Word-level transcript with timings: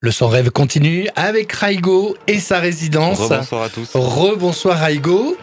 Le 0.00 0.12
son 0.12 0.28
rêve 0.28 0.52
continue 0.52 1.08
avec 1.16 1.52
Raigo 1.52 2.16
et 2.28 2.38
sa 2.38 2.60
résidence. 2.60 3.18
Rebonsoir 3.18 3.62
à 3.62 3.68
tous. 3.68 3.90
Rebonsoir 3.94 4.78
Raigo. 4.78 5.36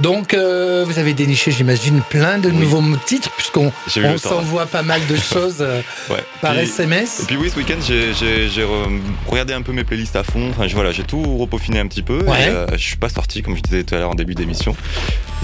Donc 0.00 0.34
euh, 0.34 0.84
vous 0.84 0.98
avez 0.98 1.14
déniché, 1.14 1.52
j'imagine, 1.52 2.02
plein 2.10 2.38
de 2.38 2.50
nouveaux 2.50 2.82
titres 3.06 3.30
puisqu'on 3.36 3.70
on 4.02 4.18
s'envoie 4.18 4.66
pas 4.66 4.82
mal 4.82 5.00
de 5.06 5.14
choses 5.32 5.58
euh, 5.60 5.82
par 6.40 6.58
SMS. 6.58 7.20
Et 7.20 7.26
puis 7.26 7.36
oui, 7.36 7.48
ce 7.48 7.56
week-end, 7.58 7.76
j'ai 7.80 8.66
regardé 9.28 9.52
un 9.52 9.62
peu 9.62 9.70
mes 9.70 9.84
playlists 9.84 10.16
à 10.16 10.24
fond. 10.24 10.50
Enfin, 10.50 10.66
voilà, 10.74 10.90
j'ai 10.90 11.04
tout 11.04 11.22
repeaufiné 11.38 11.78
un 11.78 11.86
petit 11.86 12.02
peu. 12.02 12.24
Ouais. 12.24 12.46
Et, 12.46 12.48
euh, 12.48 12.66
je 12.72 12.84
suis 12.84 12.96
pas 12.96 13.08
sorti, 13.08 13.42
comme 13.42 13.56
je 13.56 13.62
disais 13.62 13.84
tout 13.84 13.94
à 13.94 13.98
l'heure 13.98 14.10
en 14.10 14.16
début 14.16 14.34
d'émission. 14.34 14.74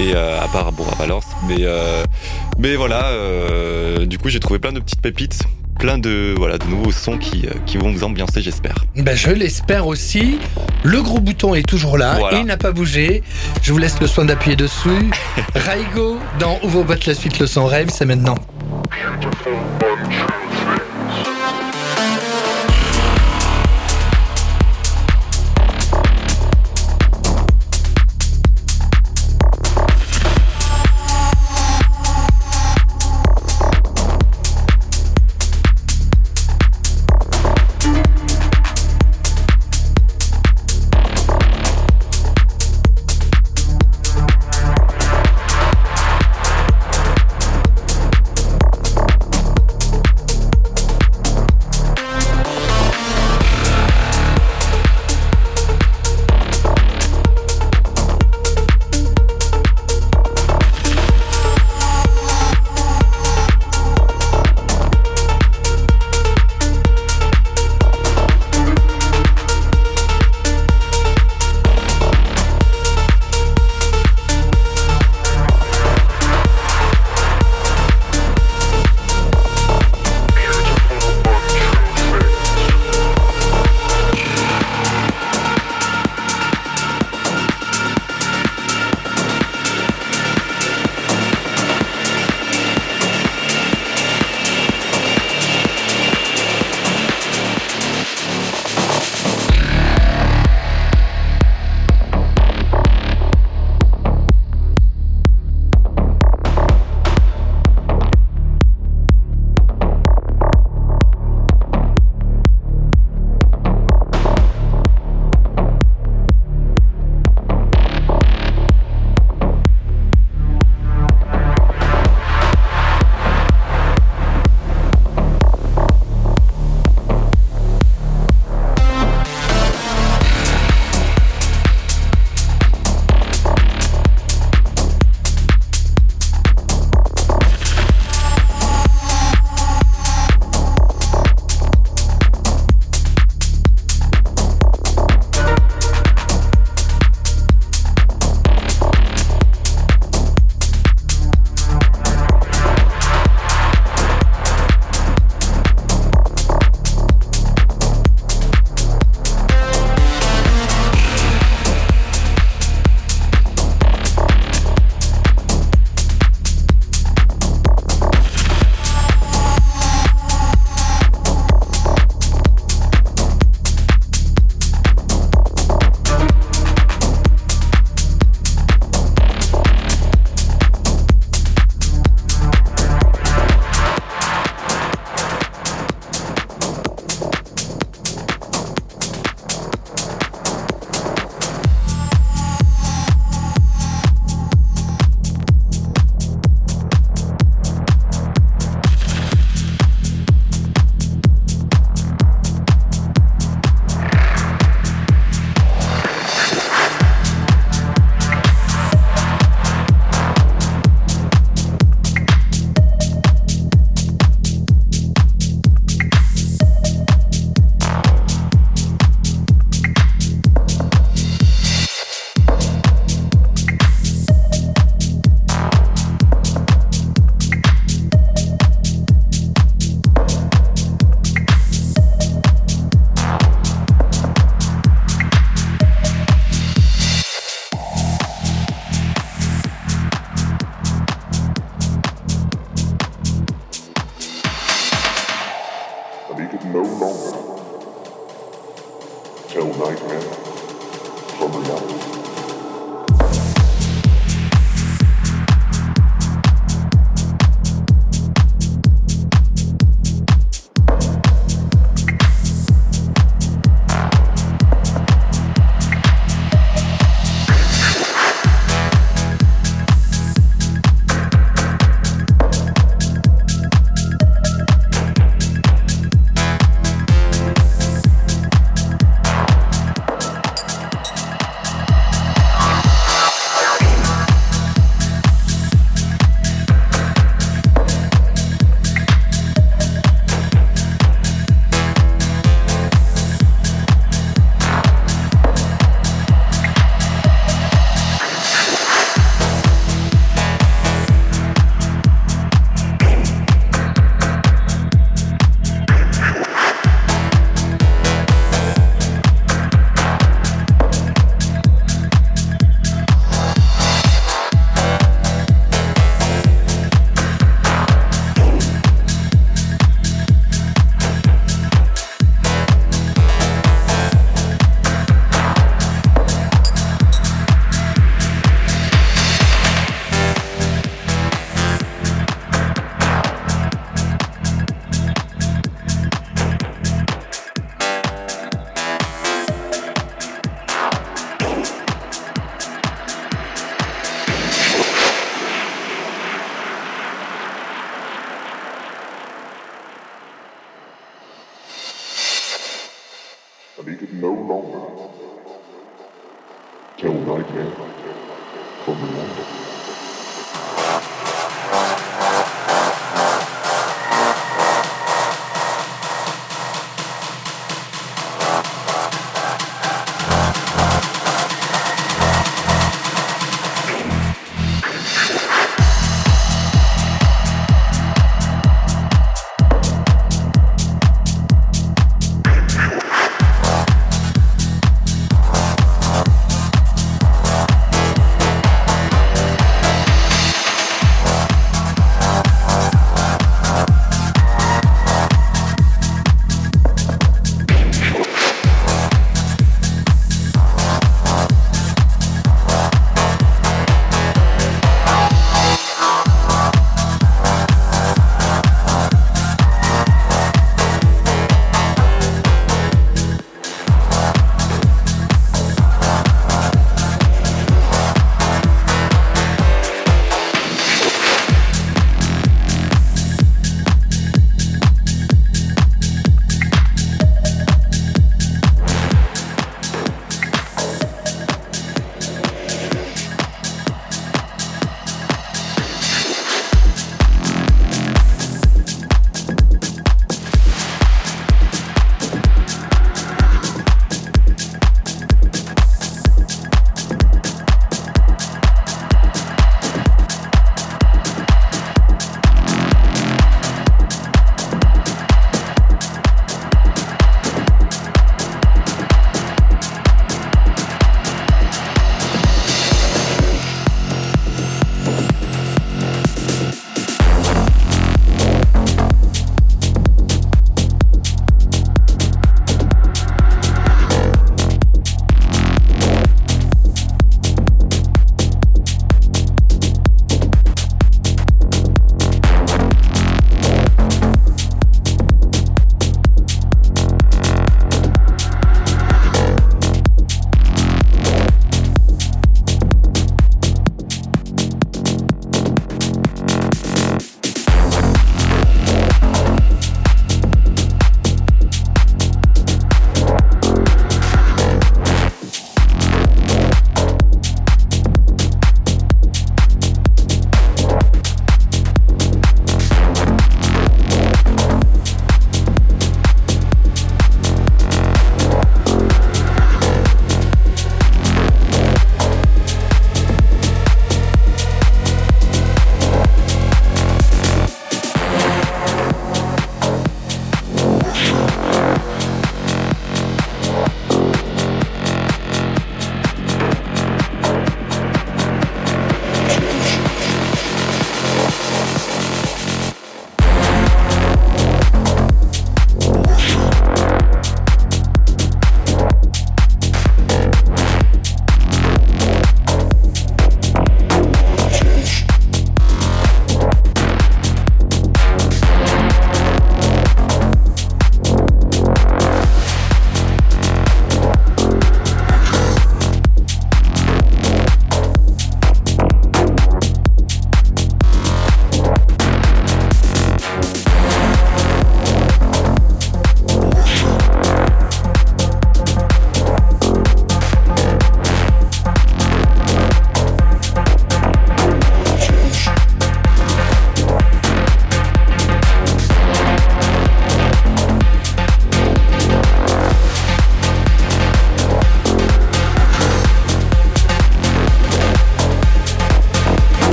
Et 0.00 0.14
à 0.14 0.48
part 0.52 0.72
Bourra 0.72 0.96
Valors. 0.96 1.22
Mais, 1.46 1.64
mais 2.58 2.74
voilà, 2.74 3.12
du 4.04 4.18
coup, 4.18 4.30
j'ai 4.30 4.40
trouvé 4.40 4.58
plein 4.58 4.72
de 4.72 4.80
petites 4.80 5.00
pépites 5.00 5.44
plein 5.78 5.96
de, 5.96 6.34
voilà, 6.36 6.58
de 6.58 6.66
nouveaux 6.66 6.92
sons 6.92 7.16
qui, 7.16 7.46
euh, 7.46 7.54
qui 7.64 7.78
vont 7.78 7.90
vous 7.90 8.04
ambiancer, 8.04 8.42
j'espère. 8.42 8.74
Ben, 8.96 9.16
je 9.16 9.30
l'espère 9.30 9.86
aussi. 9.86 10.38
Le 10.82 11.00
gros 11.00 11.20
bouton 11.20 11.54
est 11.54 11.66
toujours 11.66 11.96
là 11.96 12.18
et 12.32 12.36
il 12.40 12.44
n'a 12.44 12.56
pas 12.56 12.72
bougé. 12.72 13.22
Je 13.62 13.72
vous 13.72 13.78
laisse 13.78 13.98
le 14.00 14.06
soin 14.06 14.24
d'appuyer 14.24 14.56
dessus. 14.56 15.10
Raigo 15.54 16.18
dans 16.38 16.58
Où 16.62 16.82
bottes 16.82 17.06
la 17.06 17.14
suite, 17.14 17.38
le 17.38 17.46
son 17.46 17.66
rêve, 17.66 17.88
c'est 17.90 18.04
maintenant. 18.04 18.36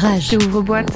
Rage. 0.00 0.28
C'est 0.28 0.42
ouvre-boîte. 0.42 0.88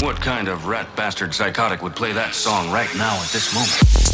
What 0.00 0.20
kind 0.20 0.46
of 0.48 0.68
rat 0.68 0.86
bastard 0.94 1.34
psychotic 1.34 1.82
would 1.82 1.96
play 1.96 2.12
that 2.12 2.36
song 2.36 2.70
right 2.70 2.94
now 2.94 3.16
at 3.16 3.32
this 3.32 3.52
moment? 3.52 4.05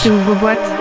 Rage. 0.00 0.04
J'ouvre 0.04 0.34
boîte. 0.34 0.79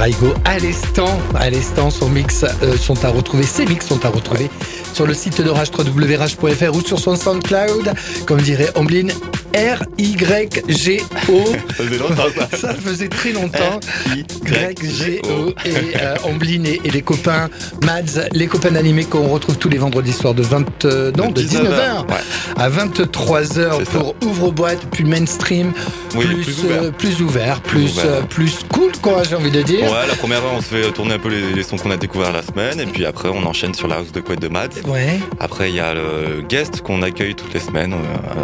Raigo 0.00 0.32
à 0.46 0.58
l'instant. 0.58 1.20
À 1.34 1.50
l'instant, 1.50 1.90
son 1.90 2.08
mix 2.08 2.42
euh, 2.62 2.78
sont 2.78 3.04
à 3.04 3.10
retrouver, 3.10 3.42
ses 3.42 3.66
mix 3.66 3.86
sont 3.86 4.02
à 4.06 4.08
retrouver 4.08 4.48
sur 4.94 5.06
le 5.06 5.12
site 5.12 5.42
de 5.42 5.50
Rage 5.50 5.68
www.rage.fr 5.76 6.74
ou 6.74 6.80
sur 6.80 6.98
son 6.98 7.16
SoundCloud, 7.16 7.92
comme 8.24 8.40
dirait 8.40 8.70
Omblin, 8.76 9.08
R-Y-G-O. 9.54 11.44
Ça 11.68 11.74
faisait 11.84 11.98
longtemps 11.98 12.28
ça. 12.36 12.48
Ça 12.56 12.74
faisait 12.74 13.08
très 13.08 13.32
longtemps. 13.32 13.80
Y-G-O. 14.14 15.50
Et 15.64 15.96
euh, 16.00 16.14
Omblin 16.24 16.64
et, 16.64 16.80
et 16.84 16.90
les 16.90 17.02
copains 17.02 17.48
Mads, 17.84 18.28
les 18.32 18.46
copains 18.46 18.74
animés 18.76 19.04
qu'on 19.04 19.28
retrouve 19.28 19.58
tous 19.58 19.68
les 19.68 19.78
vendredis 19.78 20.12
soirs 20.12 20.34
de 20.34 20.42
20, 20.42 20.84
euh, 20.84 21.12
non, 21.16 21.30
de 21.30 21.40
19h 21.42 22.06
Ouais. 22.06 22.16
à 22.56 22.68
23h 22.68 23.78
C'est 23.78 23.84
ça. 23.92 23.98
pour 23.98 24.14
ouvre-boîte, 24.26 24.86
puis 24.90 25.04
mainstream, 25.04 25.72
Oui, 26.14 26.26
plus, 26.26 26.44
plus 26.44 26.60
ouvert. 26.64 26.82
euh, 26.82 26.90
plus 26.90 27.20
ouvert, 27.22 27.60
plus, 27.60 27.80
Plus 27.84 27.92
ouvert. 27.98 28.04
euh, 28.06 28.20
plus 28.22 28.58
cool, 28.72 28.92
quoi, 29.02 29.22
j'ai 29.28 29.36
envie 29.36 29.50
de 29.50 29.62
dire. 29.62 29.84
Ouais, 29.84 30.06
la 30.08 30.14
première 30.16 30.38
heure, 30.44 30.52
on 30.56 30.60
se 30.60 30.66
fait 30.68 30.90
tourner 30.92 31.14
un 31.14 31.18
peu 31.18 31.28
les, 31.28 31.52
les 31.52 31.62
sons 31.62 31.76
qu'on 31.76 31.90
a 31.90 31.96
découverts 31.96 32.32
la 32.32 32.42
semaine, 32.42 32.80
et 32.80 32.86
puis 32.86 33.04
après, 33.06 33.28
on 33.28 33.44
enchaîne 33.46 33.74
sur 33.74 33.88
la 33.88 33.96
house 33.96 34.12
de 34.12 34.20
Couette 34.20 34.40
de 34.40 34.48
Mads. 34.48 34.68
Ouais. 34.86 35.18
Après, 35.38 35.70
il 35.70 35.76
y 35.76 35.80
a 35.80 35.94
le 35.94 36.42
guest 36.48 36.80
qu'on 36.82 37.02
accueille 37.02 37.34
toutes 37.34 37.54
les 37.54 37.60
semaines, 37.60 37.94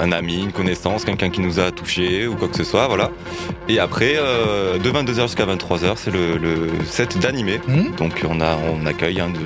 un 0.00 0.12
ami, 0.12 0.40
une 0.42 0.52
connaissance, 0.52 0.95
quelqu'un 1.04 1.30
qui 1.30 1.40
nous 1.40 1.60
a 1.60 1.70
touché 1.70 2.26
ou 2.26 2.34
quoi 2.36 2.48
que 2.48 2.56
ce 2.56 2.64
soit, 2.64 2.86
voilà. 2.88 3.10
Et 3.68 3.78
après, 3.78 4.14
euh, 4.16 4.78
de 4.78 4.90
22h 4.90 5.22
jusqu'à 5.22 5.46
23h, 5.46 5.94
c'est 5.96 6.10
le, 6.12 6.36
le 6.38 6.68
set 6.88 7.18
d'animé. 7.18 7.60
Hmm. 7.68 7.94
Donc 7.96 8.22
on 8.28 8.40
a, 8.40 8.56
on 8.72 8.86
accueille 8.86 9.20
un 9.20 9.28
de, 9.30 9.38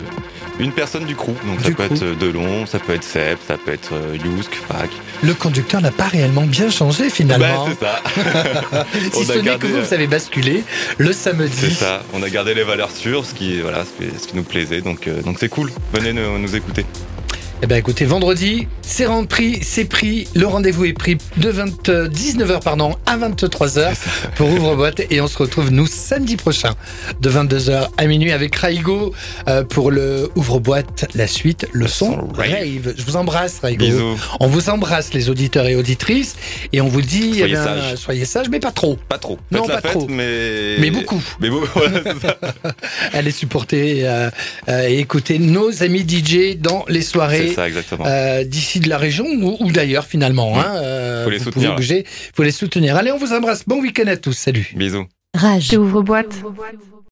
une 0.59 0.73
personne 0.73 1.05
du 1.07 1.15
crew. 1.17 1.33
Donc 1.47 1.61
ça 1.63 1.71
peut 1.71 1.85
crew. 1.87 1.93
être 1.95 2.19
Delon, 2.19 2.67
ça 2.67 2.79
peut 2.79 2.93
être 2.95 3.05
Seb, 3.05 3.39
ça 3.49 3.57
peut 3.57 3.73
être 3.73 3.91
euh, 3.95 4.17
Yousk, 4.25 4.53
Fac. 4.69 4.91
Le 5.23 5.35
conducteur 5.35 5.81
n'a 5.81 5.91
pas 5.91 6.05
réellement 6.09 6.43
bien 6.47 6.71
changé 6.71 7.09
finalement. 7.11 7.67
Ben, 7.67 7.77
c'est 7.81 7.85
ça. 7.85 8.85
si 9.13 9.25
ce 9.25 9.33
n'est 9.39 9.57
que 9.59 9.67
vous, 9.67 9.77
euh, 9.77 9.83
vous 9.83 9.95
avez 9.95 10.07
basculé 10.07 10.65
le 10.99 11.13
samedi. 11.13 11.53
C'est 11.57 11.71
ça. 11.71 12.03
On 12.15 12.23
a 12.23 12.29
gardé 12.31 12.55
les 12.55 12.65
valeurs 12.65 12.91
sûres, 12.91 13.25
ce 13.25 13.35
qui, 13.35 13.61
voilà, 13.61 13.85
ce 13.85 14.05
qui- 14.05 14.19
ce 14.19 14.27
qui 14.29 14.37
nous 14.37 14.43
plaisait. 14.45 14.81
Donc, 14.83 15.07
euh, 15.09 15.23
donc 15.23 15.37
c'est 15.41 15.49
cool. 15.49 15.71
Venez 15.95 16.13
nous, 16.13 16.39
nous 16.39 16.57
écouter. 16.57 16.85
Eh 17.63 17.67
ben 17.67 17.77
écoutez, 17.77 18.07
vendredi, 18.07 18.69
c'est 18.81 19.05
rempli, 19.05 19.59
c'est 19.63 19.85
pris, 19.85 20.27
le 20.35 20.47
rendez-vous 20.47 20.87
est 20.87 20.95
pris 20.95 21.19
de 21.37 21.51
20, 21.51 21.91
euh, 21.91 22.09
19h 22.09 22.63
pardon, 22.63 22.97
à 23.05 23.19
23h 23.19 23.93
pour 24.37 24.49
ouvre-boîte 24.49 25.03
et 25.11 25.21
on 25.21 25.27
se 25.27 25.37
retrouve 25.37 25.71
nous 25.71 25.87
samedi 25.87 26.37
prochain 26.37 26.75
de 27.21 27.29
22h 27.31 27.89
à 27.99 28.07
minuit 28.07 28.33
avec 28.33 28.57
Raigo 28.57 29.13
euh, 29.47 29.63
pour 29.63 29.91
le 29.91 30.31
ouvre-boîte, 30.37 31.07
la 31.15 31.27
suite, 31.27 31.67
le, 31.73 31.87
son, 31.87 32.13
son 32.13 32.29
rave. 32.33 32.51
rave. 32.51 32.95
Je 32.97 33.03
vous 33.05 33.17
embrasse 33.17 33.59
Raigo. 33.59 33.85
Bisous. 33.85 34.17
On 34.41 34.47
vous 34.47 34.71
embrasse 34.71 35.13
les 35.13 35.29
auditeurs 35.29 35.67
et 35.67 35.77
auditrices 35.77 36.37
et 36.73 36.81
on 36.81 36.89
vous 36.89 37.03
dit 37.03 37.35
Soyez 37.35 37.43
eh 37.45 37.47
bien, 37.49 37.65
sages. 37.65 37.95
soyez 37.97 38.25
sages 38.25 38.49
mais 38.49 38.61
pas 38.61 38.73
trop. 38.73 38.97
Pas 39.11 39.19
trop. 39.19 39.39
Non, 39.51 39.65
Faites 39.65 39.75
pas 39.75 39.81
fête, 39.83 39.93
trop. 39.93 40.09
mais. 40.09 40.77
Mais 40.79 40.91
beaucoup. 40.91 41.23
Mais 41.41 41.51
beaucoup. 41.51 41.79
Voilà. 41.79 42.01
Allez 43.13 43.31
supporter 43.31 44.09
euh, 44.09 44.31
euh, 44.71 44.89
et 44.89 44.99
écouter 44.99 45.39
nos 45.39 45.83
amis 45.83 46.07
DJ 46.09 46.57
dans 46.59 46.87
les 46.89 47.03
soirées. 47.03 47.50
C'est 47.51 47.57
ça, 47.57 47.69
exactement. 47.69 48.05
euh, 48.07 48.45
d'ici 48.45 48.81
de 48.81 48.89
la 48.89 48.99
région 48.99 49.25
ou, 49.27 49.57
ou 49.61 49.71
d'ailleurs 49.73 50.07
finalement. 50.07 50.59
Hein, 50.59 50.77
euh, 50.77 51.25
Faut 51.25 51.31
les 51.31 51.39
vous 51.39 51.45
soutenir, 51.45 51.77
bouger, 51.77 52.05
faut 52.35 52.43
les 52.43 52.51
soutenir. 52.51 52.97
Allez, 52.97 53.13
on 53.13 53.19
vous 53.19 53.33
embrasse. 53.33 53.65
Bon 53.67 53.81
week-end 53.81 54.07
à 54.07 54.17
tous. 54.17 54.33
Salut. 54.33 54.73
Bisous. 54.77 55.07
Rage. 55.35 55.73
Ouvre-boîte. 55.75 56.35